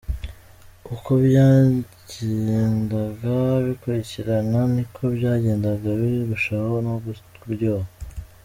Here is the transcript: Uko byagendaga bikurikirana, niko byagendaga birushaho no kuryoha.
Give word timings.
Uko 0.93 1.09
byagendaga 1.25 3.35
bikurikirana, 3.65 4.59
niko 4.73 5.01
byagendaga 5.15 5.89
birushaho 6.01 6.73
no 6.85 6.93
kuryoha. 7.41 7.89